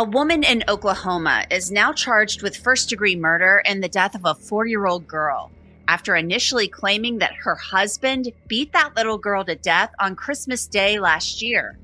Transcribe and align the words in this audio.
A 0.00 0.04
woman 0.04 0.44
in 0.44 0.64
Oklahoma 0.66 1.44
is 1.50 1.70
now 1.70 1.92
charged 1.92 2.40
with 2.40 2.56
first 2.56 2.88
degree 2.88 3.16
murder 3.16 3.62
in 3.66 3.82
the 3.82 3.88
death 3.90 4.14
of 4.14 4.24
a 4.24 4.34
four 4.34 4.64
year 4.64 4.86
old 4.86 5.06
girl 5.06 5.50
after 5.88 6.16
initially 6.16 6.68
claiming 6.68 7.18
that 7.18 7.34
her 7.34 7.54
husband 7.54 8.32
beat 8.48 8.72
that 8.72 8.96
little 8.96 9.18
girl 9.18 9.44
to 9.44 9.56
death 9.56 9.92
on 9.98 10.16
Christmas 10.16 10.66
Day 10.66 10.98
last 10.98 11.42
year. 11.42 11.78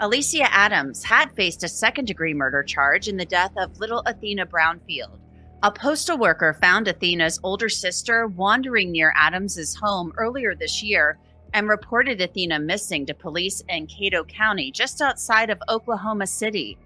Alysia 0.00 0.48
Adams 0.50 1.04
had 1.04 1.30
faced 1.36 1.62
a 1.62 1.68
second 1.68 2.06
degree 2.06 2.34
murder 2.34 2.64
charge 2.64 3.06
in 3.06 3.16
the 3.16 3.24
death 3.24 3.52
of 3.56 3.78
little 3.78 4.02
Athena 4.04 4.46
Brownfield. 4.46 5.20
A 5.62 5.70
postal 5.70 6.18
worker 6.18 6.58
found 6.60 6.88
Athena's 6.88 7.38
older 7.44 7.68
sister 7.68 8.26
wandering 8.26 8.90
near 8.90 9.14
Adams's 9.14 9.76
home 9.76 10.12
earlier 10.16 10.56
this 10.56 10.82
year 10.82 11.20
and 11.54 11.68
reported 11.68 12.20
Athena 12.20 12.58
missing 12.58 13.06
to 13.06 13.14
police 13.14 13.62
in 13.68 13.86
Caddo 13.86 14.26
County, 14.26 14.72
just 14.72 15.00
outside 15.00 15.50
of 15.50 15.62
Oklahoma 15.68 16.26
City. 16.26 16.76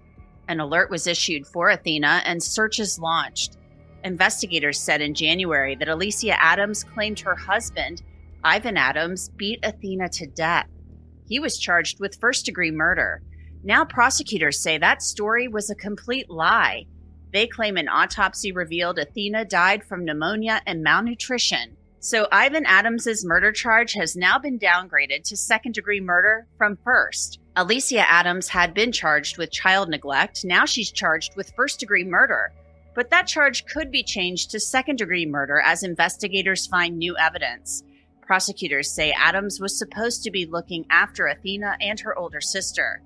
An 0.47 0.59
alert 0.59 0.89
was 0.89 1.07
issued 1.07 1.47
for 1.47 1.69
Athena 1.69 2.21
and 2.25 2.41
searches 2.41 2.99
launched. 2.99 3.57
Investigators 4.03 4.79
said 4.79 5.01
in 5.01 5.15
January 5.15 5.75
that 5.75 5.87
Alysia 5.87 6.37
Adams 6.39 6.83
claimed 6.83 7.19
her 7.19 7.35
husband, 7.35 8.03
Ivan 8.43 8.77
Adams, 8.77 9.29
beat 9.29 9.59
Athena 9.63 10.09
to 10.09 10.27
death. 10.27 10.67
He 11.27 11.39
was 11.39 11.57
charged 11.57 11.99
with 11.99 12.19
first 12.19 12.45
degree 12.45 12.69
murder. 12.69 13.23
Now, 13.63 13.83
prosecutors 13.83 14.59
say 14.59 14.77
that 14.77 15.01
story 15.01 15.47
was 15.47 15.71
a 15.71 15.75
complete 15.75 16.29
lie. 16.29 16.85
They 17.33 17.47
claim 17.47 17.77
an 17.77 17.89
autopsy 17.89 18.51
revealed 18.51 18.99
Athena 18.99 19.45
died 19.45 19.83
from 19.83 20.05
pneumonia 20.05 20.61
and 20.67 20.83
malnutrition. 20.83 21.75
So, 21.99 22.27
Ivan 22.31 22.67
Adams's 22.67 23.25
murder 23.25 23.51
charge 23.51 23.93
has 23.93 24.15
now 24.15 24.37
been 24.37 24.59
downgraded 24.59 25.23
to 25.23 25.35
second 25.35 25.73
degree 25.73 25.99
murder 25.99 26.45
from 26.59 26.77
first. 26.83 27.39
Alysia 27.55 28.05
Adams 28.07 28.49
had 28.49 28.73
been 28.73 28.91
charged 28.91 29.37
with 29.37 29.51
child 29.51 29.89
neglect. 29.89 30.43
Now 30.43 30.65
she's 30.65 30.91
charged 30.91 31.35
with 31.35 31.53
first 31.55 31.79
degree 31.79 32.03
murder 32.03 32.51
but 32.95 33.09
that 33.09 33.27
charge 33.27 33.65
could 33.65 33.91
be 33.91 34.01
changed 34.01 34.49
to 34.49 34.59
second 34.59 34.95
degree 34.95 35.25
murder 35.25 35.59
as 35.59 35.83
investigators 35.83 36.65
find 36.65 36.97
new 36.97 37.15
evidence. 37.17 37.83
Prosecutors 38.21 38.89
say 38.89 39.11
Adams 39.11 39.59
was 39.59 39.77
supposed 39.77 40.23
to 40.23 40.31
be 40.31 40.47
looking 40.47 40.85
after 40.89 41.27
Athena 41.27 41.77
and 41.81 41.99
her 41.99 42.17
older 42.17 42.41
sister. 42.41 43.01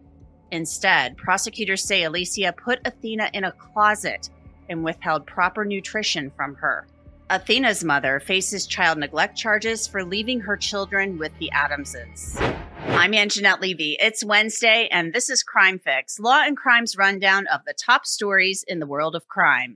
Instead, 0.51 1.17
prosecutors 1.17 1.83
say 1.83 2.03
Alysia 2.03 2.55
put 2.55 2.79
Athena 2.85 3.29
in 3.33 3.43
a 3.43 3.51
closet 3.51 4.29
and 4.69 4.83
withheld 4.83 5.25
proper 5.25 5.65
nutrition 5.65 6.31
from 6.37 6.55
her. 6.55 6.87
Athena's 7.31 7.83
mother 7.83 8.19
faces 8.19 8.65
child 8.65 8.97
neglect 8.97 9.37
charges 9.37 9.87
for 9.87 10.03
leaving 10.03 10.39
her 10.39 10.55
children 10.55 11.17
with 11.17 11.37
the 11.39 11.51
Adamses. 11.51 12.39
I'm 12.87 13.11
Angenette 13.11 13.59
Levy. 13.59 13.97
It's 13.99 14.23
Wednesday, 14.23 14.87
and 14.89 15.13
this 15.13 15.29
is 15.29 15.43
Crime 15.43 15.79
Fix, 15.79 16.17
Law 16.17 16.41
and 16.43 16.55
Crime's 16.55 16.95
rundown 16.95 17.45
of 17.47 17.61
the 17.65 17.73
top 17.73 18.05
stories 18.05 18.63
in 18.67 18.79
the 18.79 18.87
world 18.87 19.15
of 19.15 19.27
crime. 19.27 19.75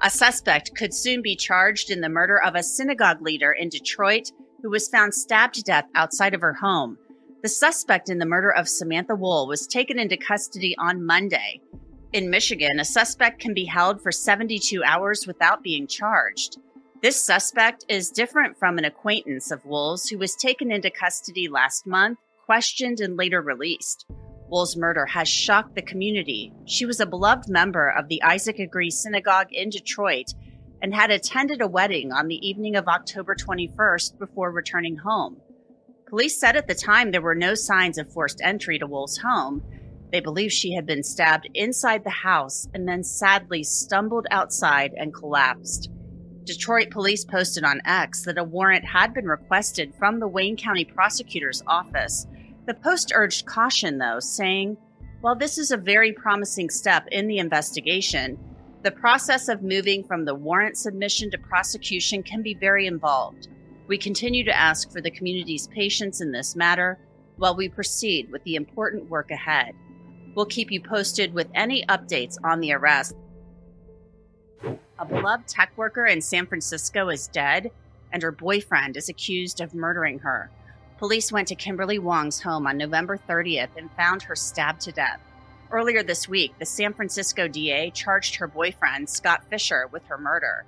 A 0.00 0.08
suspect 0.08 0.74
could 0.74 0.94
soon 0.94 1.20
be 1.20 1.36
charged 1.36 1.90
in 1.90 2.00
the 2.00 2.08
murder 2.08 2.40
of 2.42 2.54
a 2.54 2.62
synagogue 2.62 3.20
leader 3.20 3.52
in 3.52 3.68
Detroit 3.68 4.32
who 4.62 4.70
was 4.70 4.88
found 4.88 5.12
stabbed 5.14 5.54
to 5.56 5.62
death 5.62 5.84
outside 5.94 6.32
of 6.32 6.40
her 6.40 6.54
home. 6.54 6.96
The 7.42 7.48
suspect 7.48 8.08
in 8.08 8.18
the 8.18 8.26
murder 8.26 8.50
of 8.50 8.68
Samantha 8.68 9.14
Woll 9.14 9.46
was 9.46 9.66
taken 9.66 9.98
into 9.98 10.16
custody 10.16 10.74
on 10.78 11.04
Monday. 11.04 11.60
In 12.12 12.30
Michigan, 12.30 12.80
a 12.80 12.84
suspect 12.86 13.40
can 13.40 13.52
be 13.52 13.66
held 13.66 14.02
for 14.02 14.10
72 14.10 14.82
hours 14.82 15.26
without 15.26 15.62
being 15.62 15.86
charged. 15.86 16.56
This 17.02 17.22
suspect 17.22 17.84
is 17.88 18.10
different 18.10 18.58
from 18.58 18.78
an 18.78 18.84
acquaintance 18.84 19.50
of 19.50 19.64
Woll's 19.64 20.08
who 20.08 20.18
was 20.18 20.34
taken 20.34 20.72
into 20.72 20.90
custody 20.90 21.48
last 21.48 21.86
month 21.86 22.18
questioned 22.50 22.98
and 22.98 23.16
later 23.16 23.40
released. 23.40 24.06
Woll's 24.48 24.76
murder 24.76 25.06
has 25.06 25.28
shocked 25.28 25.76
the 25.76 25.82
community. 25.82 26.52
She 26.66 26.84
was 26.84 26.98
a 26.98 27.06
beloved 27.06 27.48
member 27.48 27.88
of 27.88 28.08
the 28.08 28.20
Isaac 28.24 28.58
Agree 28.58 28.90
Synagogue 28.90 29.52
in 29.52 29.70
Detroit 29.70 30.34
and 30.82 30.92
had 30.92 31.12
attended 31.12 31.62
a 31.62 31.68
wedding 31.68 32.10
on 32.10 32.26
the 32.26 32.44
evening 32.44 32.74
of 32.74 32.88
October 32.88 33.36
21st 33.36 34.18
before 34.18 34.50
returning 34.50 34.96
home. 34.96 35.36
Police 36.08 36.40
said 36.40 36.56
at 36.56 36.66
the 36.66 36.74
time 36.74 37.12
there 37.12 37.20
were 37.20 37.36
no 37.36 37.54
signs 37.54 37.98
of 37.98 38.12
forced 38.12 38.40
entry 38.42 38.80
to 38.80 38.86
Woll's 38.88 39.18
home. 39.18 39.62
They 40.10 40.18
believe 40.18 40.50
she 40.50 40.74
had 40.74 40.86
been 40.86 41.04
stabbed 41.04 41.48
inside 41.54 42.02
the 42.02 42.10
house 42.10 42.66
and 42.74 42.88
then 42.88 43.04
sadly 43.04 43.62
stumbled 43.62 44.26
outside 44.32 44.92
and 44.96 45.14
collapsed. 45.14 45.88
Detroit 46.42 46.90
police 46.90 47.24
posted 47.24 47.62
on 47.62 47.80
X 47.84 48.24
that 48.24 48.38
a 48.38 48.42
warrant 48.42 48.84
had 48.84 49.14
been 49.14 49.26
requested 49.26 49.94
from 49.94 50.18
the 50.18 50.26
Wayne 50.26 50.56
County 50.56 50.84
Prosecutor's 50.84 51.62
Office 51.68 52.26
the 52.70 52.74
Post 52.74 53.10
urged 53.16 53.46
caution, 53.46 53.98
though, 53.98 54.20
saying, 54.20 54.76
While 55.22 55.34
this 55.34 55.58
is 55.58 55.72
a 55.72 55.76
very 55.76 56.12
promising 56.12 56.70
step 56.70 57.04
in 57.10 57.26
the 57.26 57.38
investigation, 57.38 58.38
the 58.84 58.92
process 58.92 59.48
of 59.48 59.64
moving 59.64 60.04
from 60.04 60.24
the 60.24 60.36
warrant 60.36 60.78
submission 60.78 61.32
to 61.32 61.38
prosecution 61.38 62.22
can 62.22 62.42
be 62.42 62.54
very 62.54 62.86
involved. 62.86 63.48
We 63.88 63.98
continue 63.98 64.44
to 64.44 64.56
ask 64.56 64.92
for 64.92 65.00
the 65.00 65.10
community's 65.10 65.66
patience 65.66 66.20
in 66.20 66.30
this 66.30 66.54
matter 66.54 67.00
while 67.38 67.56
we 67.56 67.68
proceed 67.68 68.30
with 68.30 68.44
the 68.44 68.54
important 68.54 69.10
work 69.10 69.32
ahead. 69.32 69.74
We'll 70.36 70.46
keep 70.46 70.70
you 70.70 70.80
posted 70.80 71.34
with 71.34 71.48
any 71.56 71.84
updates 71.86 72.36
on 72.44 72.60
the 72.60 72.74
arrest. 72.74 73.16
A 75.00 75.04
beloved 75.04 75.48
tech 75.48 75.72
worker 75.76 76.06
in 76.06 76.20
San 76.20 76.46
Francisco 76.46 77.08
is 77.08 77.26
dead, 77.26 77.72
and 78.12 78.22
her 78.22 78.30
boyfriend 78.30 78.96
is 78.96 79.08
accused 79.08 79.60
of 79.60 79.74
murdering 79.74 80.20
her. 80.20 80.52
Police 81.00 81.32
went 81.32 81.48
to 81.48 81.54
Kimberly 81.54 81.98
Wong's 81.98 82.42
home 82.42 82.66
on 82.66 82.76
November 82.76 83.16
30th 83.16 83.70
and 83.74 83.90
found 83.92 84.22
her 84.22 84.36
stabbed 84.36 84.82
to 84.82 84.92
death. 84.92 85.18
Earlier 85.70 86.02
this 86.02 86.28
week, 86.28 86.52
the 86.58 86.66
San 86.66 86.92
Francisco 86.92 87.48
DA 87.48 87.90
charged 87.90 88.34
her 88.34 88.46
boyfriend, 88.46 89.08
Scott 89.08 89.42
Fisher, 89.48 89.86
with 89.90 90.04
her 90.08 90.18
murder. 90.18 90.66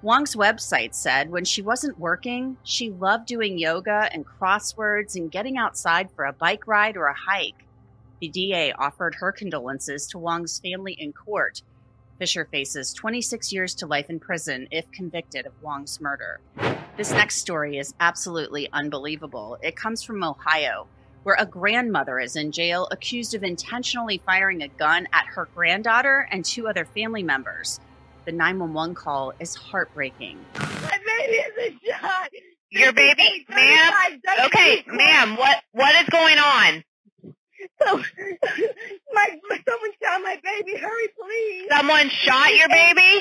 Wong's 0.00 0.34
website 0.34 0.94
said 0.94 1.30
when 1.30 1.44
she 1.44 1.60
wasn't 1.60 1.98
working, 1.98 2.56
she 2.62 2.88
loved 2.88 3.26
doing 3.26 3.58
yoga 3.58 4.08
and 4.14 4.24
crosswords 4.24 5.14
and 5.14 5.30
getting 5.30 5.58
outside 5.58 6.10
for 6.10 6.24
a 6.24 6.32
bike 6.32 6.66
ride 6.66 6.96
or 6.96 7.08
a 7.08 7.14
hike. 7.14 7.66
The 8.22 8.28
DA 8.28 8.72
offered 8.72 9.16
her 9.16 9.30
condolences 9.30 10.06
to 10.06 10.18
Wong's 10.18 10.58
family 10.58 10.94
in 10.94 11.12
court. 11.12 11.60
Fisher 12.18 12.46
faces 12.46 12.94
26 12.94 13.52
years 13.52 13.74
to 13.74 13.86
life 13.86 14.08
in 14.08 14.20
prison 14.20 14.68
if 14.70 14.90
convicted 14.90 15.44
of 15.44 15.52
Wong's 15.62 16.00
murder. 16.00 16.40
This 16.96 17.10
next 17.10 17.36
story 17.36 17.76
is 17.76 17.92
absolutely 18.00 18.70
unbelievable. 18.72 19.58
It 19.62 19.76
comes 19.76 20.02
from 20.02 20.24
Ohio, 20.24 20.86
where 21.24 21.36
a 21.38 21.44
grandmother 21.44 22.18
is 22.18 22.36
in 22.36 22.52
jail 22.52 22.88
accused 22.90 23.34
of 23.34 23.44
intentionally 23.44 24.22
firing 24.24 24.62
a 24.62 24.68
gun 24.68 25.06
at 25.12 25.26
her 25.26 25.46
granddaughter 25.54 26.26
and 26.30 26.42
two 26.42 26.68
other 26.68 26.86
family 26.86 27.22
members. 27.22 27.80
The 28.24 28.32
911 28.32 28.94
call 28.94 29.34
is 29.38 29.54
heartbreaking. 29.54 30.38
My 30.54 30.98
baby 31.06 31.34
is 31.34 31.52
a 31.58 31.90
shot. 31.90 32.30
Your 32.70 32.94
baby, 32.94 33.44
ma'am. 33.50 33.92
Okay, 34.46 34.82
ma'am. 34.86 35.36
What 35.36 35.62
what 35.72 35.94
is 35.96 36.08
going 36.08 36.38
on? 36.38 36.82
So, 37.82 37.96
my, 39.12 39.28
someone 39.68 39.90
shot 40.02 40.22
my 40.22 40.40
baby. 40.42 40.78
Hurry, 40.78 41.08
please. 41.20 41.68
Someone 41.70 42.08
shot 42.08 42.54
your 42.54 42.68
baby? 42.68 43.20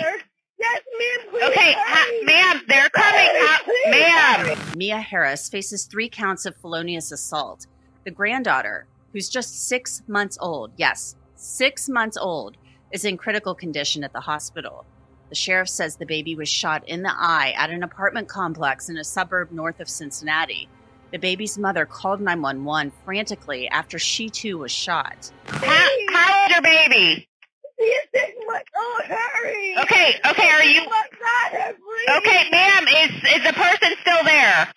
Yes, 0.65 0.81
ma'am. 0.97 1.29
Please 1.29 1.43
Okay, 1.43 1.73
ha- 1.77 2.11
ma'am, 2.23 2.61
they're 2.67 2.89
coming. 2.89 3.29
Ha- 3.33 3.61
ma'am. 3.89 4.57
Mia 4.77 4.99
Harris 4.99 5.47
faces 5.49 5.85
three 5.85 6.09
counts 6.09 6.45
of 6.45 6.55
felonious 6.57 7.11
assault. 7.11 7.67
The 8.03 8.11
granddaughter, 8.11 8.85
who's 9.13 9.29
just 9.29 9.67
six 9.67 10.01
months 10.07 10.37
old, 10.41 10.71
yes, 10.77 11.15
six 11.35 11.87
months 11.89 12.17
old, 12.17 12.57
is 12.91 13.05
in 13.05 13.17
critical 13.17 13.53
condition 13.55 14.03
at 14.03 14.13
the 14.13 14.19
hospital. 14.21 14.85
The 15.29 15.35
sheriff 15.35 15.69
says 15.69 15.95
the 15.95 16.05
baby 16.05 16.35
was 16.35 16.49
shot 16.49 16.87
in 16.87 17.01
the 17.03 17.13
eye 17.13 17.53
at 17.57 17.69
an 17.71 17.83
apartment 17.83 18.27
complex 18.27 18.89
in 18.89 18.97
a 18.97 19.03
suburb 19.03 19.51
north 19.51 19.79
of 19.79 19.89
Cincinnati. 19.89 20.69
The 21.11 21.17
baby's 21.19 21.57
mother 21.57 21.85
called 21.85 22.21
911 22.21 22.91
frantically 23.03 23.67
after 23.69 23.97
she 23.97 24.29
too 24.29 24.59
was 24.59 24.71
shot. 24.71 25.31
How, 25.47 25.89
how 26.11 26.47
your 26.49 26.61
baby? 26.61 27.27
He 27.77 27.83
is 27.83 28.07
six. 28.13 28.31
Oh, 28.75 29.01
Hurry. 29.05 29.75
Okay, 29.83 30.15
okay, 30.29 30.49
are 30.49 30.63
you 30.63 30.81
Oh 30.85 30.89
my 30.89 31.03
God, 31.19 32.17
okay, 32.17 32.49
ma'am? 32.51 32.85
Is 32.87 33.11
is 33.35 33.43
the 33.43 33.53
person 33.53 33.89
still 34.01 34.23
there? 34.23 34.67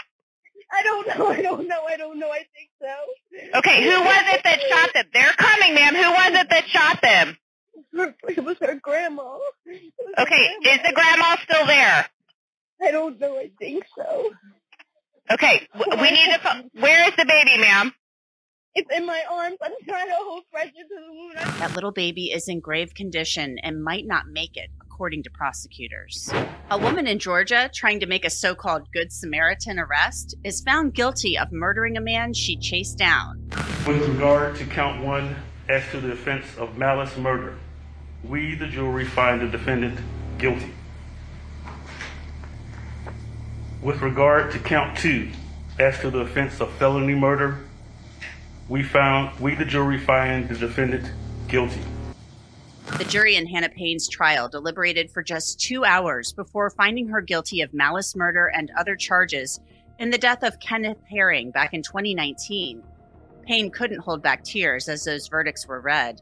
I 0.70 0.82
don't 0.82 1.06
know. 1.06 1.28
I 1.28 1.42
don't 1.42 1.68
know. 1.68 1.84
I 1.88 1.96
don't 1.96 2.18
know. 2.18 2.30
I 2.30 2.44
think 2.54 2.70
so. 2.80 3.58
Okay, 3.58 3.84
who 3.84 4.00
was 4.00 4.24
it 4.34 4.42
that 4.44 4.60
shot 4.68 4.92
them? 4.94 5.04
They're 5.12 5.32
coming, 5.38 5.74
ma'am. 5.74 5.94
Who 5.94 6.10
was 6.10 6.40
it 6.40 6.50
that 6.50 6.68
shot 6.68 7.00
them? 7.02 7.36
it 8.28 8.44
was 8.44 8.56
her 8.60 8.74
grandma. 8.74 9.22
Was 9.22 9.78
okay, 10.18 10.46
her 10.48 10.60
grandma. 10.62 10.74
is 10.74 10.80
the 10.86 10.92
grandma 10.94 11.36
still 11.42 11.66
there? 11.66 12.06
I 12.82 12.90
don't 12.90 13.18
know. 13.18 13.36
I 13.38 13.50
think 13.58 13.84
so. 13.96 14.32
Okay, 15.30 15.68
we 15.74 16.10
need 16.10 16.30
to. 16.32 16.64
Where 16.80 17.08
is 17.08 17.14
the 17.16 17.26
baby, 17.26 17.60
ma'am? 17.60 17.92
It's 18.74 18.94
in 18.94 19.06
my 19.06 19.24
arms. 19.30 19.56
I'm 19.62 19.72
trying 19.88 20.08
to 20.08 20.14
hold 20.14 20.44
pressure 20.52 20.70
to 20.70 20.84
the 20.88 21.12
wound. 21.12 21.38
I'm 21.38 21.58
That 21.58 21.74
little 21.74 21.90
baby 21.90 22.26
is 22.26 22.48
in 22.48 22.60
grave 22.60 22.94
condition 22.94 23.58
and 23.62 23.82
might 23.82 24.06
not 24.06 24.28
make 24.28 24.56
it, 24.56 24.70
according 24.80 25.24
to 25.24 25.30
prosecutors. 25.30 26.30
A 26.70 26.78
woman 26.78 27.06
in 27.06 27.18
Georgia 27.18 27.70
trying 27.74 27.98
to 28.00 28.06
make 28.06 28.24
a 28.24 28.30
so 28.30 28.54
called 28.54 28.90
Good 28.92 29.12
Samaritan 29.12 29.78
arrest 29.80 30.36
is 30.44 30.60
found 30.60 30.94
guilty 30.94 31.36
of 31.36 31.50
murdering 31.50 31.96
a 31.96 32.00
man 32.00 32.32
she 32.32 32.56
chased 32.56 32.98
down. 32.98 33.50
With 33.86 34.06
regard 34.08 34.54
to 34.56 34.64
count 34.66 35.04
one, 35.04 35.34
as 35.68 35.82
to 35.90 36.00
the 36.00 36.12
offense 36.12 36.46
of 36.56 36.78
malice 36.78 37.16
murder, 37.16 37.58
we, 38.22 38.54
the 38.54 38.66
jury, 38.66 39.04
find 39.04 39.40
the 39.40 39.48
defendant 39.48 39.98
guilty. 40.38 40.72
With 43.82 44.00
regard 44.02 44.52
to 44.52 44.58
count 44.58 44.98
two, 44.98 45.30
as 45.78 45.98
to 46.00 46.10
the 46.10 46.20
offense 46.20 46.60
of 46.60 46.72
felony 46.74 47.14
murder, 47.14 47.58
we 48.68 48.82
found, 48.82 49.38
we, 49.40 49.54
the 49.54 49.64
jury, 49.64 49.98
find 49.98 50.48
the 50.48 50.56
defendant 50.56 51.10
guilty. 51.48 51.80
The 52.98 53.04
jury 53.04 53.36
in 53.36 53.46
Hannah 53.46 53.68
Payne's 53.68 54.08
trial 54.08 54.48
deliberated 54.48 55.10
for 55.10 55.22
just 55.22 55.60
two 55.60 55.84
hours 55.84 56.32
before 56.32 56.70
finding 56.70 57.08
her 57.08 57.20
guilty 57.20 57.60
of 57.60 57.72
malice 57.72 58.16
murder 58.16 58.50
and 58.54 58.70
other 58.78 58.96
charges 58.96 59.60
in 59.98 60.10
the 60.10 60.18
death 60.18 60.42
of 60.42 60.60
Kenneth 60.60 60.98
Herring 61.10 61.50
back 61.50 61.74
in 61.74 61.82
2019. 61.82 62.82
Payne 63.46 63.70
couldn't 63.70 64.00
hold 64.00 64.22
back 64.22 64.44
tears 64.44 64.88
as 64.88 65.04
those 65.04 65.28
verdicts 65.28 65.66
were 65.66 65.80
read. 65.80 66.20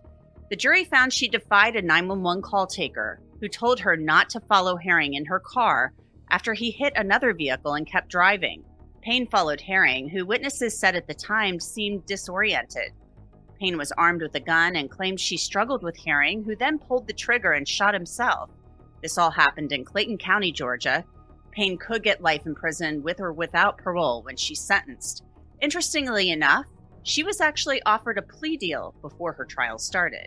The 0.49 0.57
jury 0.57 0.85
found 0.85 1.13
she 1.13 1.29
defied 1.29 1.77
a 1.77 1.83
911 1.83 2.43
call 2.43 2.67
taker 2.67 3.21
who 3.41 3.49
told 3.49 3.81
her 3.81 3.97
not 3.97 4.31
to 4.31 4.41
follow 4.41 4.77
Herring 4.77 5.15
in 5.15 5.25
her 5.27 5.41
car 5.41 5.93
after 6.31 6.55
he 6.55 6.71
hit 6.71 6.93
another 6.97 7.33
vehicle 7.35 7.75
and 7.75 7.87
kept 7.87 8.09
driving. 8.09 8.65
Payne 9.07 9.29
followed 9.29 9.61
Herring, 9.61 10.09
who 10.09 10.27
witnesses 10.27 10.77
said 10.77 10.97
at 10.97 11.07
the 11.07 11.15
time 11.15 11.61
seemed 11.61 12.05
disoriented. 12.07 12.91
Payne 13.61 13.79
was 13.79 13.93
armed 13.93 14.21
with 14.21 14.35
a 14.35 14.41
gun 14.41 14.75
and 14.75 14.91
claimed 14.91 15.21
she 15.21 15.37
struggled 15.37 15.85
with 15.85 15.97
Herring, 15.97 16.43
who 16.43 16.57
then 16.57 16.77
pulled 16.77 17.07
the 17.07 17.13
trigger 17.13 17.53
and 17.53 17.69
shot 17.69 17.95
himself. 17.95 18.51
This 19.03 19.17
all 19.17 19.31
happened 19.31 19.71
in 19.71 19.85
Clayton 19.85 20.19
County, 20.19 20.51
Georgia. 20.51 21.05
Payne 21.53 21.79
could 21.79 22.03
get 22.03 22.21
life 22.21 22.47
in 22.47 22.57
prison 22.57 23.01
with 23.01 23.21
or 23.21 23.33
without 23.33 23.79
parole 23.79 24.25
when 24.25 24.37
she's 24.37 24.59
sentenced. 24.61 25.23
Interestingly 25.61 26.33
enough, 26.33 26.67
she 27.05 27.23
was 27.23 27.41
actually 27.41 27.81
offered 27.85 28.19
a 28.19 28.23
plea 28.23 28.57
deal 28.57 28.93
before 29.03 29.35
her 29.35 29.45
trial 29.45 29.79
started. 29.79 30.27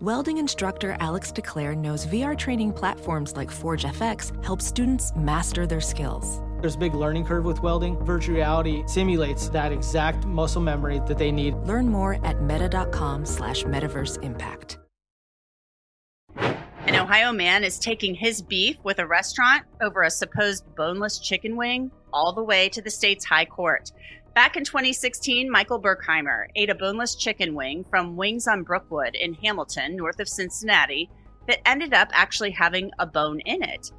Welding 0.00 0.38
instructor 0.38 0.96
Alex 1.00 1.32
DeClaire 1.32 1.76
knows 1.76 2.06
VR 2.06 2.38
training 2.38 2.72
platforms 2.72 3.34
like 3.36 3.50
Forge 3.50 3.82
FX 3.82 4.44
help 4.44 4.62
students 4.62 5.12
master 5.16 5.66
their 5.66 5.80
skills. 5.80 6.40
There's 6.60 6.76
a 6.76 6.78
big 6.78 6.94
learning 6.94 7.24
curve 7.24 7.44
with 7.44 7.60
welding. 7.64 7.96
Virtual 8.04 8.36
reality 8.36 8.84
simulates 8.86 9.48
that 9.48 9.72
exact 9.72 10.24
muscle 10.24 10.62
memory 10.62 11.00
that 11.08 11.18
they 11.18 11.32
need. 11.32 11.56
Learn 11.64 11.88
more 11.88 12.24
at 12.24 12.40
meta.com 12.40 13.26
slash 13.26 13.64
metaverse 13.64 14.22
impact. 14.22 14.78
An 16.36 16.94
Ohio 16.94 17.32
man 17.32 17.64
is 17.64 17.80
taking 17.80 18.14
his 18.14 18.40
beef 18.40 18.76
with 18.84 19.00
a 19.00 19.06
restaurant 19.06 19.64
over 19.82 20.04
a 20.04 20.10
supposed 20.10 20.64
boneless 20.76 21.18
chicken 21.18 21.56
wing 21.56 21.90
all 22.12 22.32
the 22.32 22.42
way 22.42 22.68
to 22.68 22.80
the 22.80 22.90
state's 22.90 23.24
high 23.24 23.44
court. 23.44 23.90
Back 24.38 24.56
in 24.56 24.62
2016, 24.62 25.50
Michael 25.50 25.82
Berkheimer 25.82 26.46
ate 26.54 26.70
a 26.70 26.74
boneless 26.76 27.16
chicken 27.16 27.56
wing 27.56 27.84
from 27.90 28.16
Wings 28.16 28.46
on 28.46 28.62
Brookwood 28.62 29.16
in 29.16 29.34
Hamilton, 29.34 29.96
north 29.96 30.20
of 30.20 30.28
Cincinnati, 30.28 31.10
that 31.48 31.68
ended 31.68 31.92
up 31.92 32.08
actually 32.12 32.52
having 32.52 32.92
a 33.00 33.06
bone 33.06 33.40
in 33.40 33.64
it. 33.64 33.90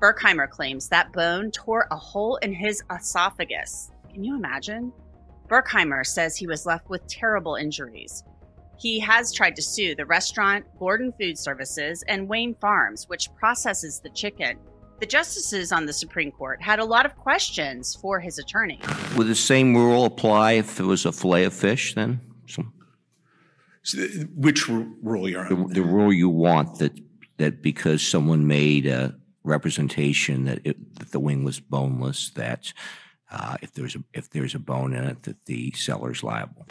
Berkheimer 0.00 0.48
claims 0.48 0.88
that 0.88 1.12
bone 1.12 1.50
tore 1.50 1.88
a 1.90 1.96
hole 1.96 2.36
in 2.36 2.52
his 2.52 2.80
esophagus. 2.96 3.90
Can 4.08 4.22
you 4.22 4.36
imagine? 4.36 4.92
Berkheimer 5.48 6.06
says 6.06 6.36
he 6.36 6.46
was 6.46 6.64
left 6.64 6.88
with 6.88 7.04
terrible 7.08 7.56
injuries. 7.56 8.22
He 8.78 9.00
has 9.00 9.32
tried 9.32 9.56
to 9.56 9.62
sue 9.62 9.96
the 9.96 10.06
restaurant, 10.06 10.64
Gordon 10.78 11.12
Food 11.18 11.36
Services, 11.36 12.04
and 12.06 12.28
Wayne 12.28 12.54
Farms, 12.60 13.08
which 13.08 13.34
processes 13.34 13.98
the 13.98 14.10
chicken. 14.10 14.60
The 15.00 15.06
justices 15.06 15.70
on 15.70 15.86
the 15.86 15.92
Supreme 15.92 16.32
Court 16.32 16.60
had 16.60 16.80
a 16.80 16.84
lot 16.84 17.06
of 17.06 17.14
questions 17.16 17.96
for 18.00 18.18
his 18.18 18.38
attorney. 18.38 18.80
Would 19.16 19.28
the 19.28 19.34
same 19.34 19.76
rule 19.76 20.04
apply 20.04 20.52
if 20.52 20.80
it 20.80 20.84
was 20.84 21.06
a 21.06 21.12
fillet 21.12 21.44
of 21.44 21.54
fish 21.54 21.94
then? 21.94 22.20
So 22.46 22.64
So, 23.82 24.02
uh, 24.02 24.06
Which 24.34 24.68
rule 24.68 25.28
you're 25.28 25.48
the, 25.48 25.54
on? 25.54 25.72
the 25.72 25.82
rule 25.82 26.12
you 26.12 26.28
want 26.28 26.78
that, 26.80 26.98
that 27.36 27.62
because 27.62 28.06
someone 28.06 28.46
made 28.48 28.86
a 28.86 29.14
representation 29.44 30.44
that, 30.46 30.60
it, 30.64 30.98
that 30.98 31.12
the 31.12 31.20
wing 31.20 31.44
was 31.44 31.60
boneless, 31.60 32.30
that 32.30 32.72
uh, 33.30 33.56
if 33.62 33.72
there's 33.74 33.94
a, 33.94 34.02
if 34.14 34.30
there's 34.30 34.54
a 34.54 34.58
bone 34.58 34.94
in 34.94 35.04
it, 35.04 35.22
that 35.22 35.44
the 35.44 35.70
seller's 35.72 36.24
liable. 36.24 36.66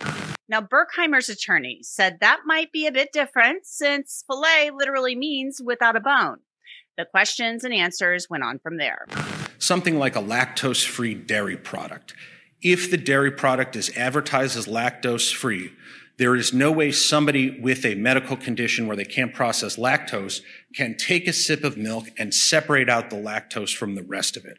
Now, 0.50 0.60
Berkheimer's 0.62 1.30
attorney 1.30 1.80
said 1.82 2.18
that 2.20 2.42
might 2.46 2.72
be 2.72 2.88
a 2.88 2.92
bit 2.92 3.14
different 3.14 3.66
since 3.66 4.24
filet 4.28 4.72
literally 4.74 5.16
means 5.16 5.62
without 5.64 5.96
a 5.96 6.00
bone. 6.02 6.40
The 6.98 7.06
questions 7.06 7.64
and 7.64 7.72
answers 7.72 8.28
went 8.28 8.44
on 8.44 8.58
from 8.58 8.78
there. 8.78 9.06
Something 9.60 10.00
like 10.00 10.16
a 10.16 10.22
lactose 10.22 10.84
free 10.84 11.14
dairy 11.14 11.56
product. 11.56 12.16
If 12.64 12.90
the 12.90 12.98
dairy 12.98 13.30
product 13.30 13.76
is 13.76 13.96
advertised 13.96 14.58
as 14.58 14.66
lactose 14.66 15.32
free, 15.32 15.74
there 16.18 16.36
is 16.36 16.54
no 16.54 16.72
way 16.72 16.92
somebody 16.92 17.60
with 17.60 17.86
a 17.86 17.94
medical 17.94 18.36
condition 18.36 18.88
where 18.88 18.98
they 18.98 19.06
can't 19.06 19.32
process 19.32 19.76
lactose 19.76 20.42
can 20.74 20.98
take 20.98 21.28
a 21.28 21.34
sip 21.34 21.64
of 21.64 21.78
milk 21.78 22.08
and 22.18 22.34
separate 22.34 22.90
out 22.90 23.12
the 23.12 23.16
lactose 23.16 23.76
from 23.76 23.94
the 23.94 24.02
rest 24.02 24.36
of 24.36 24.44
it. 24.44 24.58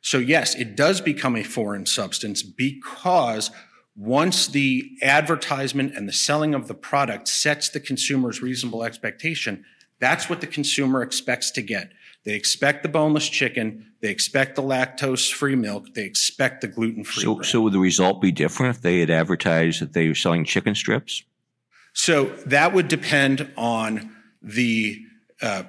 So 0.00 0.18
yes, 0.18 0.56
it 0.56 0.74
does 0.74 1.00
become 1.00 1.36
a 1.36 1.44
foreign 1.44 1.86
substance 1.86 2.42
because 2.42 3.52
once 3.94 4.48
the 4.48 4.96
advertisement 5.00 5.94
and 5.94 6.08
the 6.08 6.12
selling 6.12 6.56
of 6.56 6.66
the 6.66 6.74
product 6.74 7.28
sets 7.28 7.68
the 7.68 7.78
consumer's 7.78 8.42
reasonable 8.42 8.82
expectation, 8.82 9.64
that's 10.00 10.28
what 10.28 10.40
the 10.40 10.46
consumer 10.46 11.02
expects 11.02 11.50
to 11.52 11.62
get. 11.62 11.90
They 12.24 12.34
expect 12.34 12.82
the 12.82 12.88
boneless 12.88 13.28
chicken, 13.28 13.92
they 14.02 14.10
expect 14.10 14.56
the 14.56 14.62
lactose 14.62 15.32
free 15.32 15.56
milk, 15.56 15.94
they 15.94 16.04
expect 16.04 16.60
the 16.60 16.68
gluten 16.68 17.04
free 17.04 17.22
So, 17.22 17.36
bread. 17.36 17.46
so 17.46 17.60
would 17.62 17.72
the 17.72 17.78
result 17.78 18.20
be 18.20 18.32
different 18.32 18.76
if 18.76 18.82
they 18.82 19.00
had 19.00 19.10
advertised 19.10 19.80
that 19.80 19.92
they 19.92 20.08
were 20.08 20.14
selling 20.14 20.44
chicken 20.44 20.74
strips? 20.74 21.22
So 21.94 22.26
that 22.46 22.72
would 22.74 22.88
depend 22.88 23.50
on 23.56 24.14
the 24.42 25.00
uh, 25.40 25.64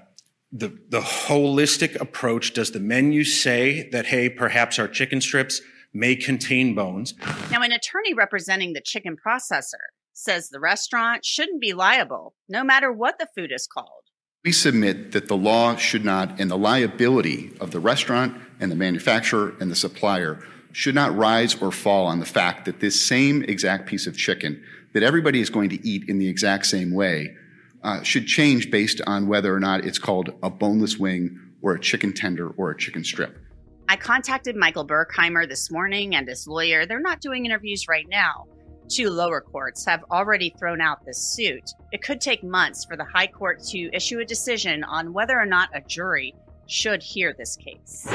the 0.51 0.77
the 0.89 1.01
holistic 1.01 1.99
approach. 1.99 2.53
Does 2.53 2.71
the 2.71 2.79
menu 2.79 3.23
say 3.23 3.89
that 3.91 4.07
hey, 4.07 4.29
perhaps 4.29 4.77
our 4.79 4.87
chicken 4.87 5.21
strips 5.21 5.61
may 5.93 6.15
contain 6.15 6.75
bones? 6.75 7.13
Now, 7.51 7.61
an 7.61 7.71
attorney 7.71 8.13
representing 8.13 8.73
the 8.73 8.81
chicken 8.81 9.15
processor 9.15 9.89
says 10.13 10.49
the 10.49 10.59
restaurant 10.59 11.23
shouldn't 11.23 11.61
be 11.61 11.73
liable, 11.73 12.35
no 12.49 12.63
matter 12.63 12.91
what 12.91 13.17
the 13.19 13.27
food 13.35 13.51
is 13.53 13.65
called. 13.65 13.98
We 14.45 14.53
submit 14.53 15.11
that 15.11 15.27
the 15.27 15.35
law 15.35 15.75
should 15.75 16.05
not, 16.05 16.39
and 16.39 16.49
the 16.49 16.57
liability 16.57 17.51
of 17.59 17.71
the 17.71 17.79
restaurant 17.81 18.37
and 18.61 18.71
the 18.71 18.75
manufacturer 18.75 19.53
and 19.59 19.69
the 19.69 19.75
supplier 19.75 20.41
should 20.71 20.95
not 20.95 21.13
rise 21.13 21.61
or 21.61 21.73
fall 21.73 22.05
on 22.05 22.21
the 22.21 22.25
fact 22.25 22.63
that 22.63 22.79
this 22.79 23.05
same 23.05 23.43
exact 23.43 23.85
piece 23.85 24.07
of 24.07 24.15
chicken 24.15 24.63
that 24.93 25.03
everybody 25.03 25.41
is 25.41 25.49
going 25.49 25.69
to 25.71 25.87
eat 25.87 26.07
in 26.07 26.19
the 26.19 26.29
exact 26.29 26.67
same 26.67 26.93
way 26.93 27.35
uh, 27.83 28.01
should 28.01 28.27
change 28.27 28.71
based 28.71 29.01
on 29.05 29.27
whether 29.27 29.53
or 29.53 29.59
not 29.59 29.83
it's 29.83 29.99
called 29.99 30.29
a 30.41 30.49
boneless 30.49 30.97
wing 30.97 31.37
or 31.61 31.73
a 31.73 31.79
chicken 31.79 32.13
tender 32.13 32.49
or 32.51 32.71
a 32.71 32.77
chicken 32.77 33.03
strip. 33.03 33.37
I 33.89 33.97
contacted 33.97 34.55
Michael 34.55 34.87
Berkheimer 34.87 35.49
this 35.49 35.69
morning 35.69 36.15
and 36.15 36.25
his 36.25 36.47
lawyer. 36.47 36.85
They're 36.85 37.01
not 37.01 37.19
doing 37.19 37.45
interviews 37.45 37.89
right 37.89 38.07
now. 38.07 38.45
Two 38.89 39.11
lower 39.11 39.39
courts 39.39 39.85
have 39.85 40.03
already 40.09 40.49
thrown 40.57 40.81
out 40.81 41.05
this 41.05 41.19
suit. 41.19 41.73
It 41.91 42.01
could 42.01 42.19
take 42.19 42.43
months 42.43 42.83
for 42.83 42.97
the 42.97 43.05
High 43.05 43.27
Court 43.27 43.61
to 43.65 43.89
issue 43.93 44.19
a 44.19 44.25
decision 44.25 44.83
on 44.83 45.13
whether 45.13 45.39
or 45.39 45.45
not 45.45 45.69
a 45.75 45.81
jury 45.81 46.33
should 46.65 47.03
hear 47.03 47.33
this 47.37 47.55
case. 47.55 48.07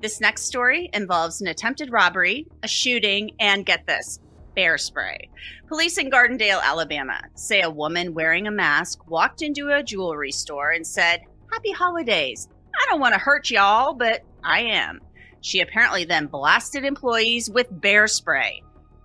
This 0.00 0.18
next 0.18 0.44
story 0.44 0.88
involves 0.94 1.42
an 1.42 1.46
attempted 1.46 1.92
robbery, 1.92 2.46
a 2.62 2.68
shooting, 2.68 3.32
and 3.38 3.66
get 3.66 3.86
this 3.86 4.18
bear 4.54 4.78
spray. 4.78 5.28
Police 5.68 5.98
in 5.98 6.10
Gardendale, 6.10 6.62
Alabama 6.62 7.20
say 7.34 7.60
a 7.60 7.70
woman 7.70 8.14
wearing 8.14 8.46
a 8.46 8.50
mask 8.50 9.08
walked 9.10 9.42
into 9.42 9.70
a 9.70 9.82
jewelry 9.82 10.32
store 10.32 10.70
and 10.70 10.86
said, 10.86 11.20
Happy 11.52 11.70
holidays. 11.70 12.48
I 12.74 12.86
don't 12.88 13.00
want 13.00 13.12
to 13.14 13.20
hurt 13.20 13.50
y'all, 13.50 13.92
but 13.92 14.22
I 14.42 14.60
am. 14.60 15.00
She 15.42 15.60
apparently 15.60 16.04
then 16.04 16.26
blasted 16.28 16.84
employees 16.84 17.50
with 17.50 17.68
bear 17.70 18.06
spray. 18.06 18.62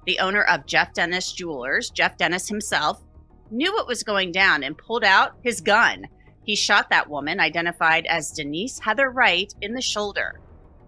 The 0.08 0.20
owner 0.20 0.44
of 0.44 0.66
Jeff 0.66 0.94
Dennis 0.94 1.34
Jewelers, 1.34 1.90
Jeff 1.90 2.16
Dennis 2.16 2.48
himself, 2.48 3.04
knew 3.52 3.74
what 3.74 3.88
was 3.88 4.04
going 4.04 4.32
down 4.32 4.64
and 4.64 4.78
pulled 4.78 5.04
out 5.04 5.36
his 5.44 5.60
gun. 5.60 6.08
He 6.44 6.56
shot 6.56 6.90
that 6.90 7.10
woman, 7.10 7.42
identified 7.42 8.06
as 8.06 8.32
Denise 8.32 8.80
Heather 8.80 9.10
Wright, 9.10 9.54
in 9.62 9.74
the 9.74 9.82
shoulder. 9.82 10.40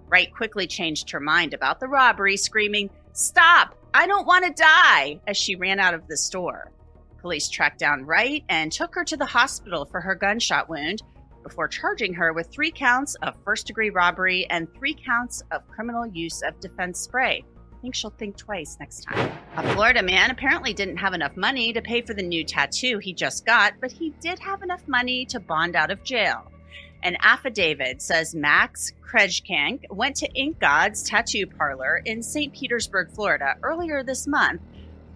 Wright 0.07 0.33
quickly 0.33 0.67
changed 0.67 1.11
her 1.11 1.19
mind 1.19 1.53
about 1.53 1.81
the 1.81 1.87
robbery, 1.89 2.37
screaming, 2.37 2.89
Stop! 3.11 3.77
I 3.93 4.07
don't 4.07 4.25
want 4.25 4.45
to 4.45 4.53
die! 4.53 5.19
as 5.27 5.35
she 5.35 5.57
ran 5.57 5.81
out 5.81 5.93
of 5.93 6.07
the 6.07 6.15
store. 6.15 6.71
Police 7.19 7.49
tracked 7.49 7.79
down 7.79 8.05
Wright 8.05 8.45
and 8.47 8.71
took 8.71 8.95
her 8.95 9.03
to 9.03 9.17
the 9.17 9.25
hospital 9.25 9.83
for 9.83 9.99
her 9.99 10.15
gunshot 10.15 10.69
wound 10.69 11.03
before 11.43 11.67
charging 11.67 12.13
her 12.13 12.31
with 12.31 12.49
three 12.53 12.71
counts 12.71 13.15
of 13.21 13.35
first 13.43 13.67
degree 13.67 13.89
robbery 13.89 14.49
and 14.49 14.73
three 14.73 14.93
counts 14.93 15.43
of 15.51 15.67
criminal 15.67 16.07
use 16.07 16.41
of 16.41 16.57
defense 16.61 17.01
spray. 17.01 17.43
I 17.79 17.81
think 17.81 17.95
she'll 17.95 18.09
think 18.09 18.35
twice 18.35 18.75
next 18.77 19.03
time. 19.03 19.31
A 19.55 19.73
Florida 19.73 20.03
man 20.03 20.31
apparently 20.31 20.73
didn't 20.73 20.97
have 20.97 21.13
enough 21.13 21.37
money 21.37 21.71
to 21.71 21.81
pay 21.81 22.01
for 22.01 22.13
the 22.13 22.21
new 22.21 22.43
tattoo 22.43 22.97
he 22.97 23.13
just 23.13 23.45
got, 23.45 23.75
but 23.79 23.89
he 23.89 24.09
did 24.19 24.37
have 24.39 24.61
enough 24.63 24.85
money 24.85 25.23
to 25.27 25.39
bond 25.39 25.77
out 25.77 25.89
of 25.89 26.03
jail. 26.03 26.51
An 27.03 27.15
affidavit 27.21 28.01
says 28.01 28.35
Max 28.35 28.91
Krejkank 29.01 29.85
went 29.91 30.17
to 30.17 30.29
Ink 30.33 30.59
God's 30.59 31.03
tattoo 31.03 31.47
parlor 31.47 32.01
in 32.03 32.21
St. 32.21 32.53
Petersburg, 32.53 33.11
Florida, 33.11 33.55
earlier 33.63 34.03
this 34.03 34.27
month, 34.27 34.61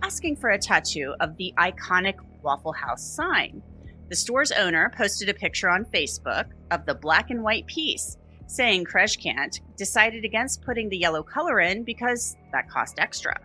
asking 0.01 0.37
for 0.37 0.51
a 0.51 0.57
tattoo 0.57 1.15
of 1.19 1.35
the 1.35 1.53
iconic 1.57 2.15
Waffle 2.43 2.71
House 2.71 3.03
sign. 3.03 3.61
The 4.07 4.15
store's 4.15 4.53
owner 4.53 4.89
posted 4.95 5.27
a 5.27 5.33
picture 5.33 5.69
on 5.69 5.83
Facebook 5.83 6.45
of 6.71 6.85
the 6.85 6.95
black 6.95 7.29
and 7.29 7.43
white 7.43 7.67
piece 7.67 8.17
saying 8.47 8.85
Krejkant 8.85 9.61
decided 9.77 10.25
against 10.25 10.61
putting 10.61 10.89
the 10.89 10.97
yellow 10.97 11.23
color 11.23 11.59
in 11.59 11.83
because 11.83 12.35
that 12.51 12.69
cost 12.69 12.99
extra. 12.99 13.39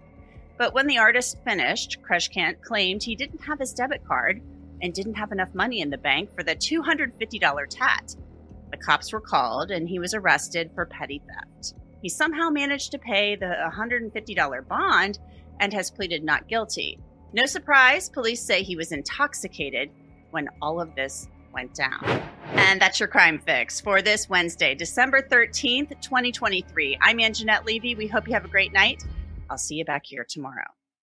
But 0.59 0.75
when 0.75 0.87
the 0.87 0.99
artist 0.99 1.39
finished, 1.45 1.99
Krejkant 2.03 2.61
claimed 2.63 3.03
he 3.03 3.15
didn't 3.15 3.45
have 3.45 3.61
his 3.61 3.73
debit 3.73 4.05
card 4.05 4.43
and 4.83 4.93
didn't 4.93 5.15
have 5.15 5.33
enough 5.33 5.55
money 5.55 5.81
in 5.81 5.91
the 5.91 5.99
bank 5.99 6.35
for 6.35 6.43
the 6.43 6.57
$250 6.57 7.67
tat. 7.71 8.15
The 8.71 8.77
cops 8.77 9.13
were 9.13 9.21
called 9.21 9.71
and 9.71 9.89
he 9.89 9.99
was 9.99 10.15
arrested 10.15 10.71
for 10.75 10.87
petty 10.87 11.23
theft. 11.27 11.75
He 12.03 12.09
somehow 12.09 12.51
managed 12.51 12.93
to 12.93 12.99
pay 12.99 13.35
the 13.35 13.71
$150 13.73 14.69
bond 14.69 15.19
and 15.61 15.73
has 15.73 15.91
pleaded 15.91 16.23
not 16.23 16.49
guilty. 16.49 17.01
No 17.33 17.47
surprise, 17.47 18.09
police 18.09 18.43
say 18.43 18.63
he 18.63 18.77
was 18.77 18.93
intoxicated 18.93 19.91
when 20.31 20.49
all 20.63 20.81
of 20.81 20.95
this 20.95 21.29
went 21.59 21.75
down. 21.75 22.05
And 22.53 22.81
that's 22.81 23.01
your 23.01 23.09
crime 23.09 23.41
fix 23.41 23.81
for 23.81 24.01
this 24.01 24.29
Wednesday, 24.29 24.77
December 24.77 25.21
13th, 25.21 26.01
2023. 26.01 26.99
I'm 27.01 27.19
Angenette 27.19 27.65
Levy. 27.65 27.97
We 27.97 28.07
hope 28.07 28.29
you 28.29 28.35
have 28.35 28.45
a 28.45 28.49
great 28.49 28.73
night. 28.73 29.03
I'll 29.51 29.59
see 29.59 29.75
you 29.75 29.85
back 29.85 30.07
here 30.07 30.25
tomorrow. 30.29 30.78